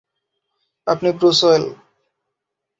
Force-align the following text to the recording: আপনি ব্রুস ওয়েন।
আপনি 0.87 1.09
ব্রুস 1.17 1.39
ওয়েন। 1.45 1.63